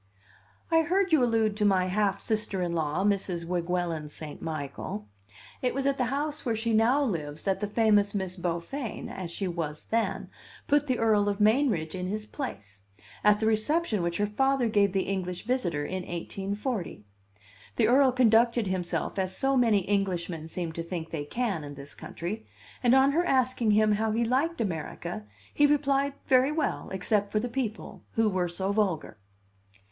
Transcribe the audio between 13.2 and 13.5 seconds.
at the